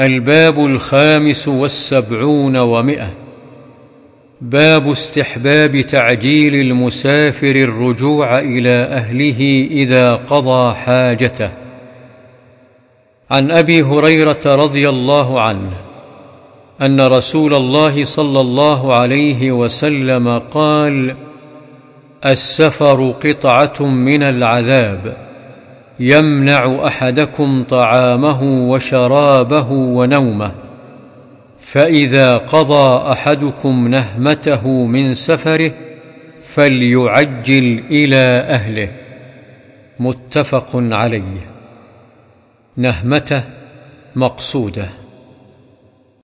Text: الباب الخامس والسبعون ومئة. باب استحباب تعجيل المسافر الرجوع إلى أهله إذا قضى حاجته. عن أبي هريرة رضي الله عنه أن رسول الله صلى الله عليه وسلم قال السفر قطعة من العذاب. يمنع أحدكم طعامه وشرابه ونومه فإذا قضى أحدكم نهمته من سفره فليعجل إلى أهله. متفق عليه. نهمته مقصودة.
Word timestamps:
الباب 0.00 0.66
الخامس 0.66 1.48
والسبعون 1.48 2.56
ومئة. 2.56 3.10
باب 4.40 4.90
استحباب 4.90 5.80
تعجيل 5.80 6.54
المسافر 6.54 7.50
الرجوع 7.50 8.38
إلى 8.38 8.70
أهله 8.70 9.68
إذا 9.70 10.14
قضى 10.14 10.74
حاجته. 10.74 11.50
عن 13.30 13.50
أبي 13.50 13.82
هريرة 13.82 14.40
رضي 14.46 14.88
الله 14.88 15.40
عنه 15.40 15.72
أن 16.82 17.00
رسول 17.00 17.54
الله 17.54 18.04
صلى 18.04 18.40
الله 18.40 18.94
عليه 18.94 19.52
وسلم 19.52 20.38
قال 20.38 21.16
السفر 22.26 23.10
قطعة 23.10 23.82
من 23.82 24.22
العذاب. 24.22 25.27
يمنع 26.00 26.86
أحدكم 26.86 27.64
طعامه 27.64 28.42
وشرابه 28.70 29.70
ونومه 29.70 30.52
فإذا 31.60 32.36
قضى 32.36 33.12
أحدكم 33.12 33.88
نهمته 33.88 34.68
من 34.68 35.14
سفره 35.14 35.72
فليعجل 36.42 37.84
إلى 37.90 38.46
أهله. 38.48 38.88
متفق 40.00 40.70
عليه. 40.74 41.50
نهمته 42.76 43.42
مقصودة. 44.16 44.88